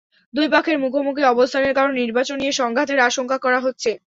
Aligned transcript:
দুই 0.33 0.47
পক্ষের 0.53 0.77
মুখোমুখি 0.83 1.23
অবস্থানের 1.27 1.73
কারণে 1.77 1.95
নির্বাচন 2.01 2.37
নিয়ে 2.39 2.59
সংঘাতের 2.61 2.99
আশঙ্কা 3.07 3.37
করা 3.45 3.59
হচ্ছে। 3.65 3.91